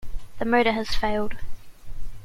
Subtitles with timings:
[0.39, 1.35] The motor has failed.